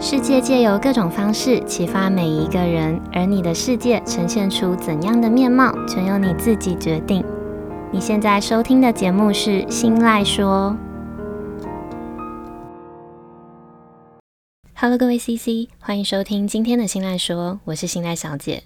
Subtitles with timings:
[0.00, 7.24] 世界借由各种方式启发每一个人，而你的世界呈现出怎样的面貌，全由你自己决定。
[7.90, 10.76] 你现在收听的节目是《新赖说》。
[14.76, 18.62] Hello，各位 CC，欢迎收听今天的《新赖说》，我是新赖小姐。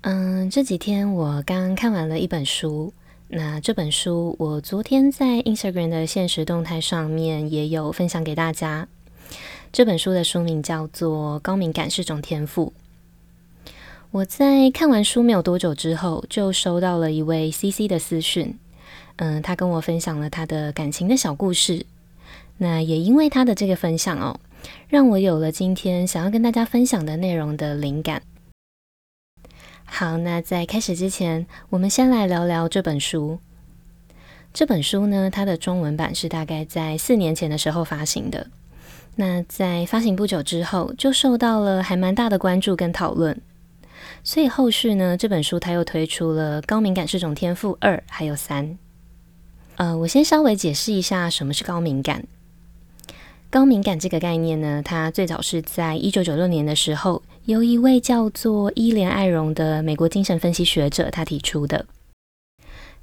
[0.00, 2.94] 嗯，这几天我刚看完了一本书，
[3.28, 8.88] 那这本书我昨天在 Instagram 的限时动态上面也有分享给大家。
[9.70, 12.72] 这本书的书名叫做《高敏感是种天赋》。
[14.10, 18.58] 我在看完书没有多久之后，就收到了一位 CC 的私讯。
[19.16, 21.84] 嗯，他跟我分享了他的感情的小故事。
[22.56, 24.40] 那也因为他的这个分享哦，
[24.88, 28.22] 让我有了今天想要跟大家分享的内容的灵感。
[29.84, 33.38] 好，那在开始之前，我们先来聊聊这本书。
[34.52, 38.46] 这本书呢，它的中文版是大概在四年前的时候发行的。
[39.20, 43.36] 那在发行不久之后，就受到了还蛮大的关注跟讨论，
[44.22, 48.78] 所以后续呢，这本书它又推出了《高敏感是种天赋二》还有三。
[49.74, 52.26] 呃，我先稍微解释一下什么是高敏感。
[53.50, 61.84] 高敏感这个概念呢，它最早是在一九九六年的时候，由一位叫做伊莲艾荣的美国精神分析学者他提出的。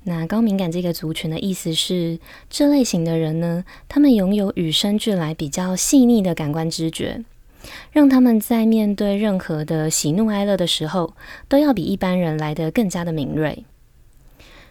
[0.07, 7.23] 那高敏感这个族群的意思是，这类型的人呢，他们拥有与生俱来比较细腻的感官知觉，
[7.91, 11.15] 让他们在面对任何的喜怒哀乐的时候，
[11.47, 13.65] 都要比一般人来得更加的敏锐。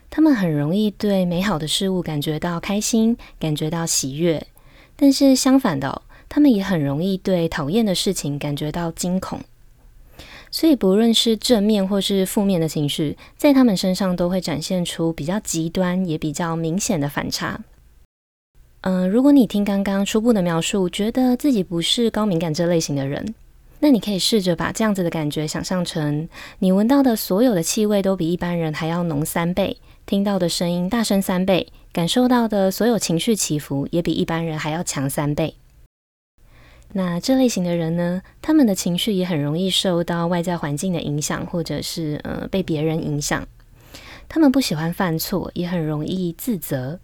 [0.09, 4.47] 他们很容易对美好的事物感觉到开心，感觉到喜悦，
[4.95, 9.41] 但是相反的，他们也很容易对讨厌的事情感觉到惊恐。
[10.55, 17.61] 所以，不论是正面或是负面的情绪，在他们身上都会展现出比较极端也比较明显的反差。
[18.83, 23.35] 嗯、如果你听刚刚初步的描述，觉得自己不是高敏感这类型的人，
[23.81, 26.29] 那你可以试着把这样子的感觉想象成，
[26.61, 35.57] 你闻到的所有的气味都比一般人还要浓三倍，听到的声音大声三倍，感受到的所有情绪起伏也比一般人还要强三倍。
[36.97, 43.45] 那这类型的人呢，他们的情绪也很容易受到外在环境的影响，或者是呃被别人影响。
[44.29, 47.01] 他们不喜欢犯错，也很容易自责。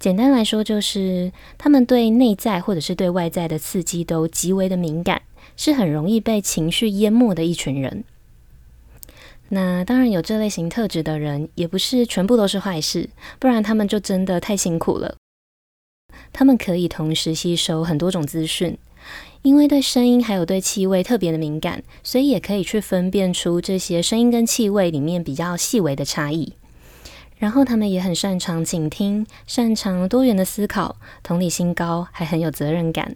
[0.00, 5.22] 简单来说，就是他们对内在或者是对外在的刺激都极为的敏感，
[5.56, 8.02] 是很容易被情绪淹没的一群人。
[9.50, 15.14] 那当然有这类型特质的人，也不是全部都是坏事，不然他们就真的太辛苦了。
[16.32, 18.76] 他们可以同时吸收很多种资讯。
[19.42, 26.54] 因为对声音还有对气味特别的敏感，所以也可以去分辨出这些声音跟气味里面比较细微的差异。
[27.38, 33.14] 然后他们也很擅长倾听，擅长多元的思考，同理心高，还很有责任感。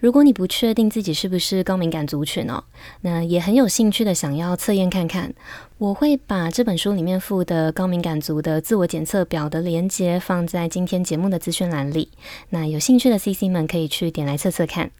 [0.00, 2.64] 如果你不确定自己是不是高敏感族群哦，
[3.02, 5.32] 那也很有兴趣的想要测验看看，
[5.76, 12.08] 我会把这本书里面附的高敏感族的自我检测表的连接放在今天节目的资讯栏里。
[12.48, 14.90] 那有兴趣的 CC 们可以去点来测测看。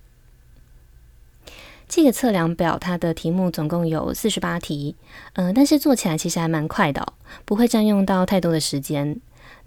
[1.88, 4.94] 这个测量表它的题目总共有四十八题，
[5.32, 9.18] 嗯、呃，但是做起来其实还蛮快的哦，不会占用到太多的时间。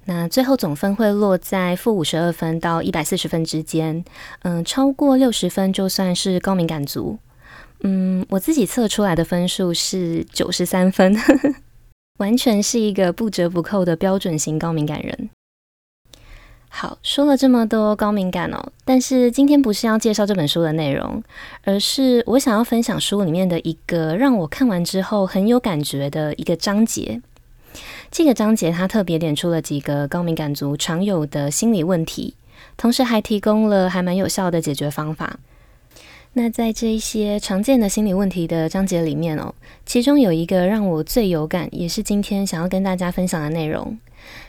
[0.05, 4.03] 那最后总分会落在负五十二分到一百四十分之间，
[4.41, 7.17] 嗯，超过六十分就算是高敏感族。
[7.81, 11.15] 嗯，我自己测出来的分数是九十三分，
[12.19, 15.29] 完全是一个不折不扣的标准型高敏感人。
[16.69, 21.21] 好，说了这么多高敏感哦，但是今天不是要介绍这本书的内容，
[21.63, 27.21] 而是我想要分享书里面的一个让我看完之后很有感觉的一个章节。
[28.11, 32.35] 这个章节它特别点出了几个高敏感族常有的心理问题，
[32.77, 35.39] 同时还提供了还蛮有效的解决方法。
[36.35, 39.53] 那在这一些常见的心理问题的章节里面哦，
[39.85, 43.95] 其中有一个让我最有感，也是今天想要跟大家分享的内容。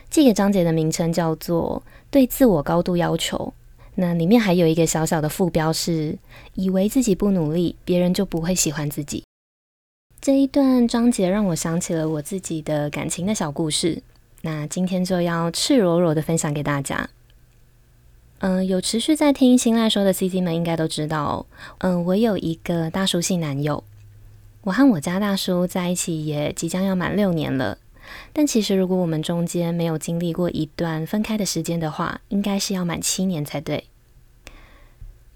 [0.09, 3.53] 这个章节的名称叫做“对自我高度要求”。
[3.95, 6.17] 那里面还有一个小小的副标是
[6.55, 9.23] “以为自己不努力，别人就不会喜欢自己”。
[10.25, 14.01] 这一段章节让我想起了我自己的感情的小故事，
[14.41, 17.07] 那今天就要赤裸裸的分享给大家。
[18.39, 21.45] 嗯、有持续在听新赖说的 CC 们应该都知道，
[21.77, 23.83] 嗯、我有一个大叔系男友，
[24.63, 27.77] 我和我家大叔在一起也即将要满六年了，
[28.33, 33.83] 但其实如果我们中间没有经历过一段分开的时间的话，应该是要满七年才对。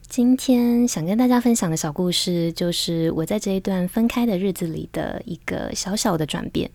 [0.09, 6.71] 今天想跟大家分享的小故事，就是我在这一段分开的日子里的一个小小的转变。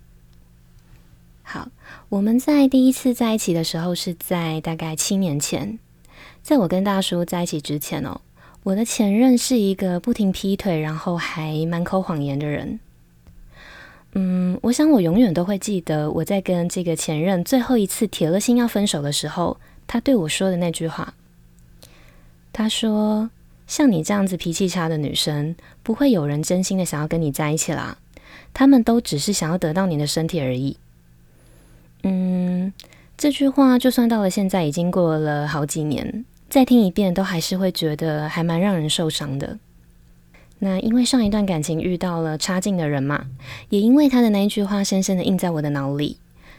[1.42, 1.69] 好，
[2.08, 5.81] 我们在第一次在一起的时候是在大概七年前，
[6.42, 8.20] 在我跟大叔在一起之前哦，
[8.62, 12.78] 我的前任是一个不停劈腿，然后还满口谎言的人。
[14.12, 19.58] 嗯，我想我永远都会记得我在跟这个前任最后一次铁了心要分手的时候，
[19.88, 21.14] 他对我说的那句话。
[22.55, 23.29] 他说
[23.67, 27.99] ：“像你这样子脾气差的女生，不会有人真心的想要跟你在一起啦。
[28.55, 30.77] 他们都只是想要得到你的身体而已。”
[32.05, 32.73] 嗯，
[33.19, 39.59] 这句话就算到了现在，已经过了好几年，再听一遍都还是会觉得还蛮让人受伤的。
[40.61, 43.27] 那因为上一段感情遇到了差劲的人嘛，
[43.71, 46.19] 也因为他的那一句话深深的印在我的脑里，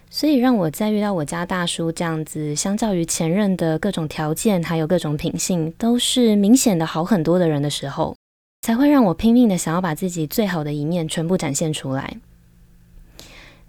[0.09, 8.15] 所以让我在遇到我家大叔这样子，相较于前任的各种条件还有各种品性都是明显的好很多的人的时候，
[8.61, 12.17] 才会让我拼命的想要把自己最好的一面全部展现出来。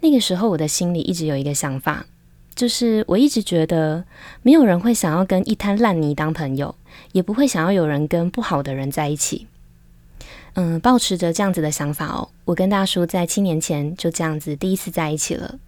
[0.01, 2.07] 那个时候我的心里一直有一个想法，
[2.55, 4.05] 就是我一直觉得
[4.43, 6.77] 没有人会想要跟一滩烂泥当朋友，
[7.11, 9.49] 也不会想要有人跟不好的人在一起。
[10.55, 15.59] 嗯，抱持着这样子的想法哦，我跟大叔在七年前就这样子第一次在一起了。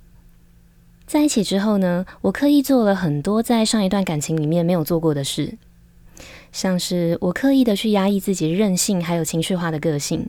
[1.08, 5.56] 在一起之后呢，我刻意做了很多在上一段感情里面没有做过的事，
[6.52, 10.28] 像是我刻意的去压抑自己任性还有情绪化的个性，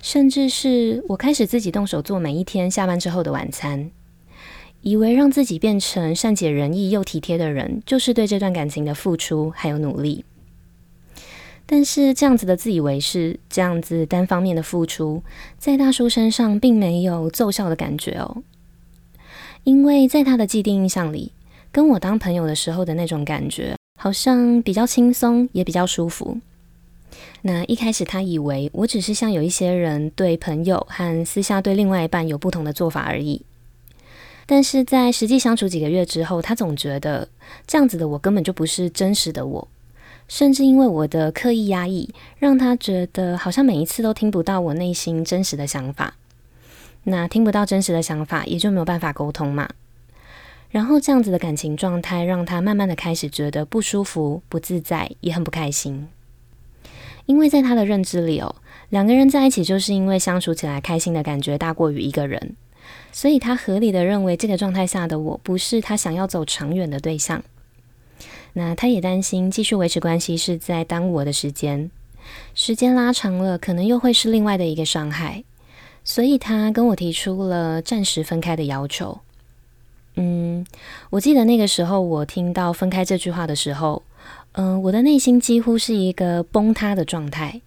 [0.00, 3.90] 甚至是我开始自己动手做每一天下班之后的晚餐，
[4.82, 10.24] 以为让自己变成善解人意又体贴的人，就是对这段感情的付出还有努力。
[11.66, 15.24] 但是这样子的自以为是，这样子单方面的付出，
[15.58, 18.44] 在大叔身上并没有奏效的感觉哦。
[19.64, 21.32] 因为在他的既定印象里，
[21.70, 26.38] 跟我当朋友的时候的那种感觉，好像比较轻松，也比较舒服。
[27.42, 33.42] 那一开始他以为我只是像有一些人对朋友和私下对另外一半有不同的做法而已。
[34.46, 37.28] 但是在实际相处几个月之后，他总觉得
[37.66, 39.68] 这样子的我根本就不是真实的我。
[40.26, 42.08] 甚至因为我的刻意压抑，
[42.38, 46.14] 让他觉得好像每一次都听不到我内心真实的想法。
[47.10, 49.68] 那听不到真实的想法，也就没有办法沟通嘛。
[50.70, 56.08] 然后这样子的感情状态，让他慢慢的开始觉得不舒服、不自在，也很不开心。
[57.26, 58.54] 因为在他的认知里哦，
[58.88, 62.54] 两个人在一起就是因为相处起来开心的感觉大过于一个人，
[63.12, 67.42] 所以他合理的认为这个状态下的我不是他想要走长远的对象。
[68.52, 71.90] 那他也担心继续维持关系是在耽误我的时间，
[72.54, 75.44] 时间拉长了，可能又会是另外的一个伤害，
[76.04, 79.20] 所以他跟我提出了暂时分开的要求。
[80.16, 80.66] 嗯，
[81.10, 84.02] 我记得那个时候我听到分开这句话的时候，
[84.52, 87.60] 嗯、我的内心几乎是一个崩塌的状态，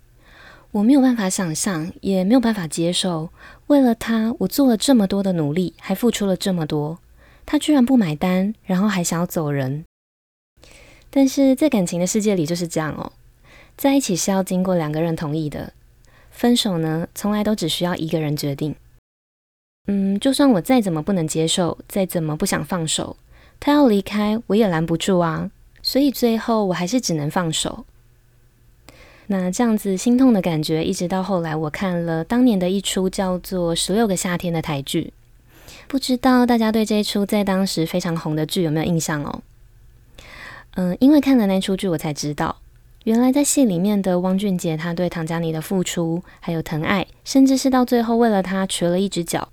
[0.71, 3.29] 我没有办法想象，也没有办法接受，
[3.67, 6.99] 为了他，我做了这么多的努力，还付出了这么多，
[7.45, 9.85] 他居然不买单，然后还想要走人。
[11.09, 13.13] 但是在感情的世界里就是这样哦，
[13.77, 15.73] 在一起是要经过两个人同意的，
[16.33, 18.75] 分手呢，从来都只需要一个人决定。
[19.87, 23.15] 嗯，就算我再怎么不能接受，再怎么不想放手，
[23.59, 25.51] 他要离开我也拦不住啊，
[25.81, 27.85] 所以最后我还是只能放手。
[29.27, 35.13] 那这样子心痛的感觉，一直到后来我看了当年的一出叫做《十六个夏天》的台剧，
[35.87, 39.41] 不知道大家对这一出在当时非常红的剧有没有印象哦？
[40.75, 42.57] 嗯，因为看了那出剧，我才知道，
[43.03, 49.49] 原来在戏里面的汪俊杰，他对唐佳妮的付出，还有疼爱，甚至是到最后为了她瘸了一只脚，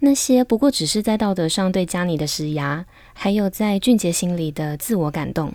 [0.00, 5.52] 那些不过只是在道德上对佳妮的施压，还有在俊杰心里的自我感动。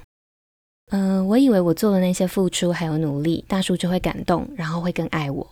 [0.91, 5.45] 嗯，我以为我做了那些付出还有努力，大叔就会感动，然后会更爱我。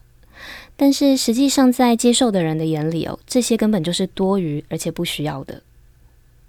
[0.78, 5.62] 但是实际上，在接受的人的眼里哦，这些根本就是多余而且不需要的。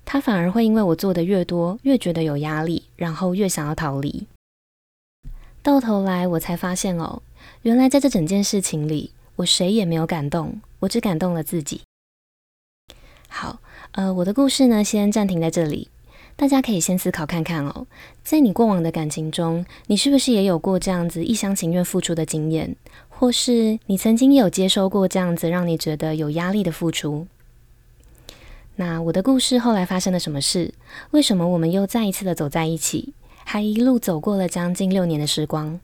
[0.05, 4.25] 他反而会因为我做的越多，越觉得有压力，然后越想要逃离。
[5.63, 7.21] 到头来，我才发现哦，
[7.63, 11.83] 原来在这整件事情里，我谁也没有感动，我只感动了自己。
[13.29, 13.61] 好，
[13.93, 15.89] 呃，我的故事呢，先暂停在这里。
[16.35, 17.87] 大家可以先思考看看哦，
[18.25, 22.75] 在你过往的感情中，你是不是也有过这样子一厢情愿付出的经验，
[23.11, 27.27] 或是你曾经有接收过这样子让你觉得有压力的付出？
[28.77, 30.73] 那我的故事后来发生了什么事？
[31.11, 33.13] 为什么我们又再一次的走在一起，
[33.53, 35.81] 还一路走过了将近六年的时光？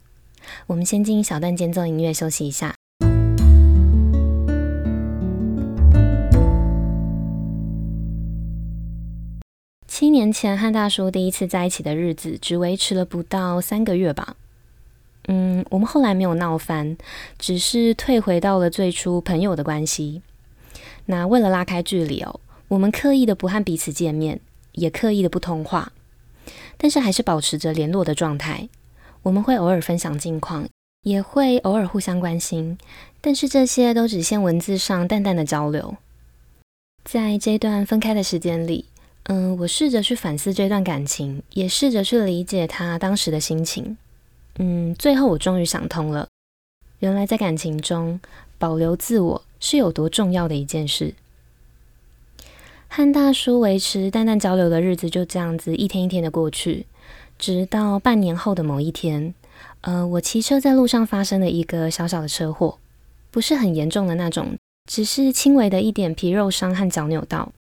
[0.69, 2.77] 我们先进小段间奏音乐休息一下。
[9.89, 14.37] 七年前和大叔第一次在一起的日子，只维持了不到三个月吧。
[15.27, 16.97] 嗯，我们后来没有闹翻，
[17.37, 20.23] 只是退回到了最初朋友的关系。
[21.07, 22.39] 那为了拉开距离哦。
[22.69, 24.39] 我们刻意的不和彼此见面，
[24.75, 25.91] 也刻意的不通话，
[26.79, 28.69] 但是还是保持着联络的状态。
[29.23, 30.69] 我们会偶尔分享近况，
[31.03, 32.79] 也会偶尔互相关心，
[33.21, 35.97] 但是这些都只限文字上淡淡的交流。
[37.05, 38.85] 在这段分开的时间里，
[39.25, 43.97] 嗯，我试着去反思这段感情，也试着去理解他当时的心情。
[44.59, 46.29] 嗯，最后我终于想通了，
[47.01, 48.21] 原来在感情中
[48.59, 51.15] 保留自我是有多重要的一件事。
[52.97, 56.87] 和大叔维持淡淡交流的日子就这样子一天一天的过去，
[57.39, 59.35] 直到半年后的某一天，
[59.83, 62.79] 呃，我骑车在路上发生了一个小小的车祸，
[63.31, 64.57] 不是很严重的那种。
[64.91, 67.53] 只是轻微的一点皮肉伤和脚扭到，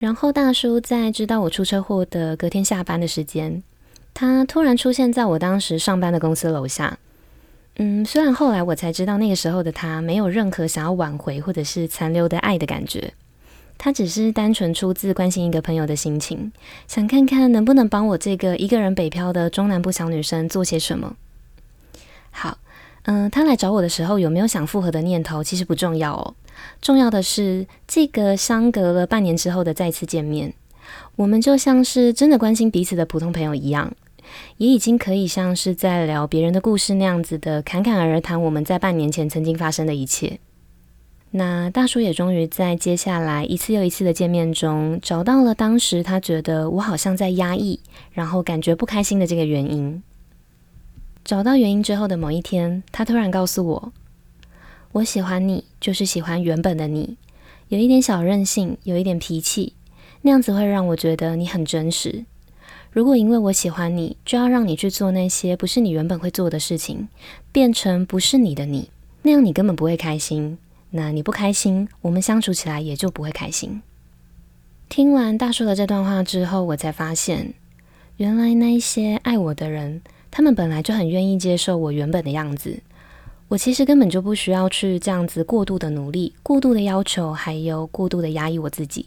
[0.00, 3.62] 然后大叔在知道我出车祸的隔天下班的时间，
[4.12, 6.98] 他突然出现在我当时上班的公司楼下。
[7.76, 13.14] 嗯，虽然后来我才知道那个时候的他没有任何想要挽回或者是残留的爱的感觉，
[13.78, 16.52] 他只是单纯出自关心一个朋友的心情，
[16.88, 21.14] 想看看能不能帮我这个一个人北漂的中南部小女生做些什么。
[22.30, 22.58] 好，
[23.04, 26.34] 嗯，他来找我的时候有没有想复合的念头，其实不重要哦。
[26.82, 30.52] 重要的是，这个相隔了半年之后的再次见面，
[31.14, 33.94] 我们就像是真的关心彼此的普通朋友一样，
[34.56, 38.42] 也已经可以像是在聊别人的故事那样子的侃侃而谈。
[38.42, 40.40] 我们在半年前曾经发生的一切，
[41.30, 47.80] 那大叔也终于在接下来一次又一次的见面中，找到了当时他觉得我好像在压抑，
[48.12, 50.02] 然后感觉不开心的这个原因。
[51.24, 53.92] 找到原因之后的某一天，他突然告诉我。
[54.92, 57.18] 我喜欢你，就是喜欢原本的你，
[57.68, 59.74] 有一点小任性，有一点脾气，
[60.22, 62.24] 那样子会让我觉得你很真实。
[62.90, 67.08] 如果因为我喜欢你，就要让你去做那些不是你原本会做的事情，
[67.52, 68.88] 变成不是你的你，
[69.20, 70.56] 那样你根本不会开心。
[70.90, 73.82] 那你不开心，我们相处起来也就不会开心。
[74.88, 77.52] 听完大叔的这段话之后，我才发现，
[78.16, 82.80] 原来那一些爱我的人，他们本来就很愿意接受我原本的样子。
[83.48, 89.06] 我其实根本就不需要去这样子过度的努力、过度的要求，还有过度的压抑我自己。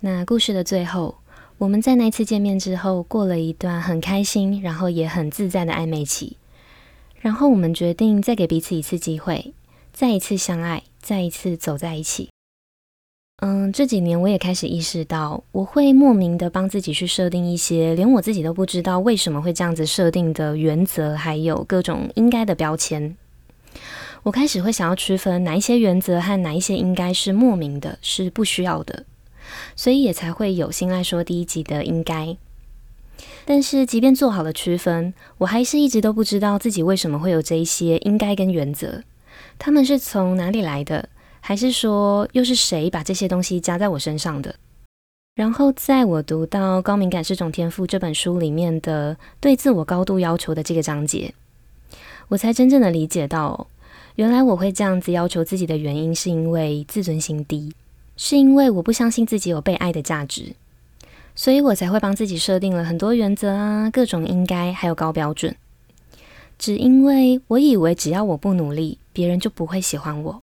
[0.00, 1.16] 那故事的最后，
[1.58, 6.36] 我们在那次见面之后，过了一段很开心，然后也很自在的暧昧期。
[7.20, 9.54] 然后我们决定再给彼此一次机会，
[9.94, 12.28] 再一次相爱，再一次走在一起。
[13.36, 23.16] 嗯，这几年我也开始意识到，我会莫名的帮自己去设定一些连我自己都不知道为什么会这样子设定的原则，还有各种应该的标签。
[24.24, 29.04] 我开始会想要区分哪一些原则和哪一些应该是莫名的，是不需要的，
[29.76, 32.36] 所以也才会有心赖说第一集的应该。
[33.44, 39.04] 但是即便做好了区分，我还是一直都不知道自己为什么会有这一些应该跟原则，
[39.58, 41.08] 他们是从哪里来的？
[41.40, 44.54] 还是说，又是谁把这些东西加在我身上的？
[45.34, 51.34] 然后，在我读到《高敏感是种天赋》这本书里面的对自我高度要求的这个章节，
[52.28, 53.66] 我才真正的理解到，
[54.14, 57.74] 原来我会这样子要求自己的原因，是因为自尊心低，
[58.16, 60.54] 是因为我不相信自己有被爱的价值，
[61.34, 65.54] 所以我才会帮自己设定了很多原则啊，各种应该，还有高标准，
[66.58, 70.40] 只因为我以为只要我不努力，别人就不会喜欢我。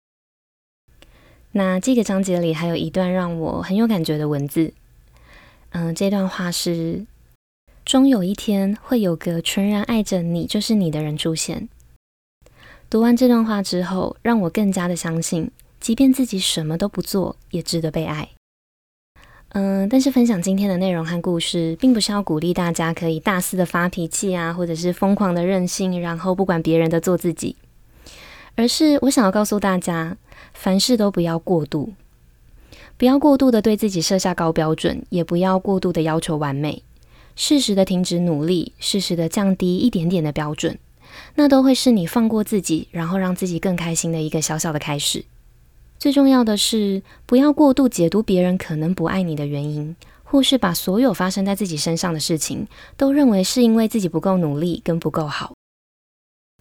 [1.50, 4.72] 那这个章节里还有一段让我很有感觉的文字，
[5.70, 7.06] 嗯，这段话是：
[7.84, 11.68] 终有一天会有个全然爱着你就是你的人出现。
[12.90, 18.28] 读完这段话之后，让我更加的相信，即便自己什么都不做，也值得被爱。
[19.50, 27.56] 嗯，但是分享今天的内容和故事，并不是要鼓励大家可以大肆的发脾气啊，或者是疯狂的任性，然后不管别人的做自己，
[28.58, 30.16] 而是我想要告诉大家。
[30.52, 31.92] 凡事都不要过度，
[32.96, 36.82] 不要过度的对自己设下高标准，也不要过度的要求完美。
[37.36, 40.76] 适时的停止努力，适时的降低一点点的标准，
[41.36, 45.24] 那都会是你放过自己，然后让自己更开心的一个小小的开始。
[46.00, 55.54] 最重要的是，不要过度解读别人可能不爱你的原因，或是把所有发生在自己身上的事情都认为是因为自己不够努力跟不够好。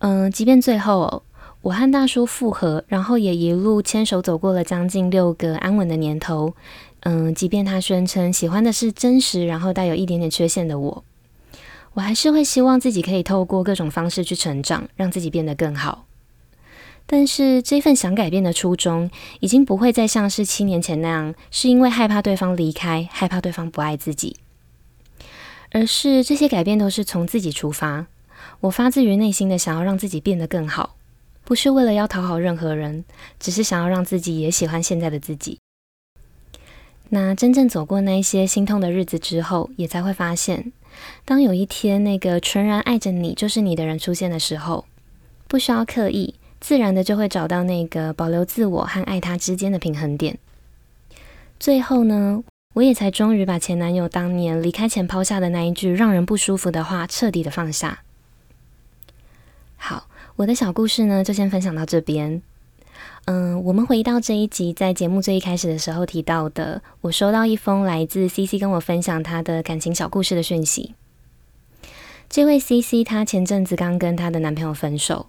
[0.02, 1.24] 嗯，即便最后。
[1.68, 6.54] 我和大叔复合，然后也一路牵手走过了将近六个安稳的年头。
[7.02, 11.04] 嗯，即便他宣称喜欢的是真实，然后带有一点点缺陷的我，
[11.92, 16.06] 我还是会希望自己可以透过各种方式去成长，让自己变得更好。
[17.06, 24.38] 但是这份想改变的初衷，已经不会再像是七年前那样，是因为害怕对方离开，害怕对方不爱自己，
[25.72, 28.08] 而是这些改变都是从自己出发，
[28.62, 30.96] 我发自于内心的想要让自己变得更好。
[31.48, 33.06] 不是为了要讨好任何人，
[33.40, 35.60] 只是想要让自己也喜欢现在的自己。
[37.08, 40.74] 那真正走过那一些心痛的日子之后，也才会发现，
[41.24, 44.84] 当有一天那个纯然爱着你就是你的人出现的时候，
[45.48, 50.38] 不需要刻意，自然的就会找到那个保留自我和爱他之间的平衡点。
[51.58, 58.02] 最后呢，我也才终于把前男友当年离开前抛下的那一句让人不舒服的话彻底的放下。
[59.78, 60.07] 好，
[60.38, 62.44] 我的小故事呢，就先分享到这边。
[63.26, 70.94] 嗯，我们回到这一集，在节目最一开始的时候提到的，我收到一封来自 CC 跟我分享她的感情小故事的讯息。
[72.30, 75.26] 这位 CC 她前阵子刚跟她的男朋友分手，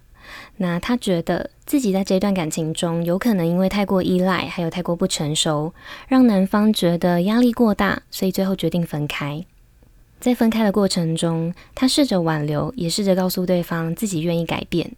[0.59, 5.73] 那她觉得自己在这段感情中有可能因为太过依赖，还有太过不成熟，
[6.07, 9.43] 让男方觉得压力过大，所以最后决定分开。
[10.21, 14.93] 在分开的过程中，他试着挽留，也试着告诉对方自己愿意改变。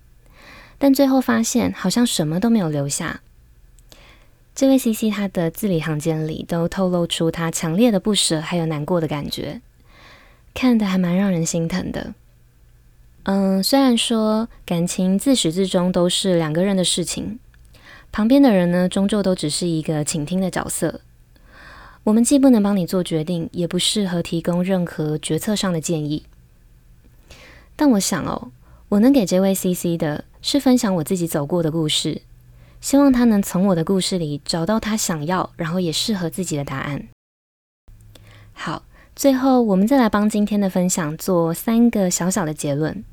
[0.79, 3.21] 但最后发现，好像什么都没有留下。
[4.55, 9.61] 这位 CC，他的字里行间里都透露出他强烈的不舍，还有难过的感觉，
[10.55, 12.15] 看得还蛮让人心疼的。
[13.25, 17.39] 嗯，虽然说感情自始至终都是两个人的事情，
[18.11, 21.03] 旁边的人呢，终究都只是一个倾听的角色。
[22.05, 26.25] 我们既不能帮你做决定，也不适合提供任何决策上的建议。
[27.77, 28.51] 但我想哦，
[28.89, 30.25] 我能给这位 CC 的。
[30.43, 32.23] 是分享我自己走过的故事，
[32.81, 37.09] 希望他能从我的故事里找到他想要，然后也适合自己的答案。
[38.55, 43.05] 好，最后我们再来帮今天的分享做三个小小的结论。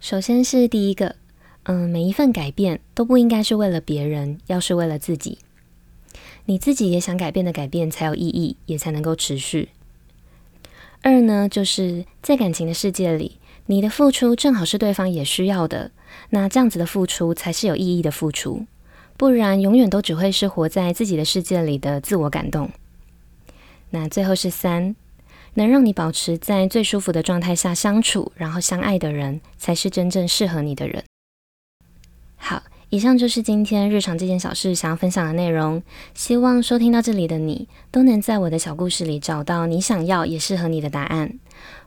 [0.00, 1.16] 首先是第一个，
[1.62, 5.38] 嗯，每一份改变都不应该是为了别人，要是为了自己。
[6.46, 9.70] 你自己也想改变的改变才有意义，也才能够持续。
[11.02, 15.90] 二呢，就是在感情的世界里，你的付出正好是对方也需要的。
[16.30, 18.66] 那这样子的付出才是有意义的付出，
[19.16, 22.70] 不然永远都只会是活在自己的世界里的自我感动。
[23.90, 24.96] 那最后是三，
[25.54, 31.04] 能让你保持在最舒服的状态下相处，然后相爱的人，才是真正适合你的人。
[32.36, 32.62] 好，
[32.94, 35.82] 以上就是今天日常这件小事想要分享的内容。
[36.14, 41.40] 希望收听到这里的你，都能在我的小故事里找到你想要也适合你的答案。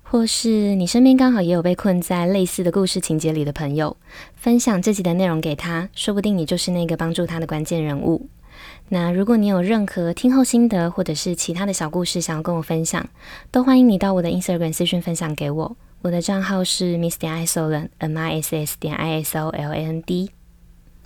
[0.04, 3.96] 或是你身边刚好也有被困在类似的故事情节里的朋友，
[4.36, 8.28] 分享这集的内容给他，说不定你就是那个帮助他的关键人物。
[8.90, 13.08] 那如果你有任何听后心得，或者是其他的小故事想要跟我分享，
[13.50, 15.78] 都欢迎你到我的 Instagram 私讯分享给我。
[16.02, 20.32] 我的账号是 Miss 点 Isoland，M I S S 点 I S O L A N D。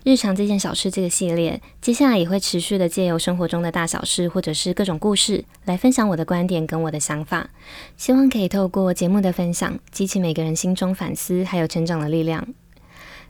[0.03, 7.51] 日常这件小事这个系列，接下来也会持续的借由生活中的大小事，或者是各种故事，来分享我的观点跟我的想法。
[7.97, 12.47] 希望可以透过节目的分享，激起每个人心中反思还有成长的力量。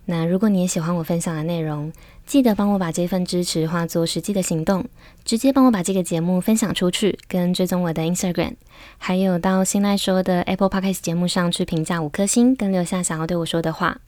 [0.06, 1.92] 那如果你也喜欢我分享的内容，
[2.26, 4.86] 记得帮我把这份支持化作实际的行动，
[5.26, 8.54] 直接帮我把这个节目分享出去，跟追踪我的 Instagram，
[8.98, 14.00] 还有到新赖说的 Apple Podcast 节目上去评价五颗星，跟留下想要对我说的话。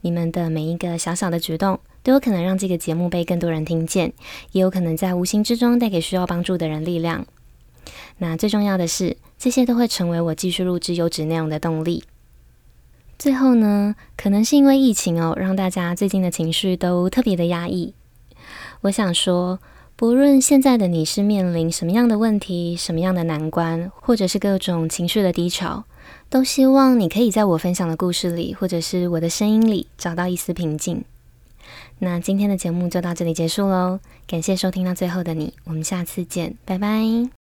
[0.00, 4.12] 你们的每一个小小的举动，都有可能让这个节目被更多人听见，
[4.52, 7.26] 也有可能在无形之中带给需要帮助的人力量。
[8.18, 12.04] 那最重要的是，这些都会成为我继续录制优质内容的动力。
[13.18, 17.92] 最后呢，可能是因为疫情哦，让大家最近的情绪都特别的压抑。
[18.82, 19.58] 我想说，
[19.94, 25.84] 不论现在的你是面临什么样的问题、什么样的难关，或者是各种情绪的低潮，
[26.30, 31.04] 都希望你可以在我分享的故事里，或者是我的声音里，找到一丝平静。
[32.02, 37.39] 那今天的节目就到这里结束喽，感谢收听到最后的你，我们下次见，拜拜。